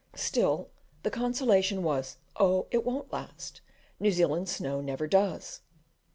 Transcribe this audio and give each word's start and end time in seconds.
Still 0.15 0.71
the 1.03 1.11
consolation 1.11 1.83
was, 1.83 2.17
"Oh, 2.35 2.65
it 2.71 2.83
won't 2.83 3.13
last; 3.13 3.61
New 3.99 4.11
Zealand 4.11 4.49
snow 4.49 4.81
never: 4.81 5.05
does." 5.05 5.61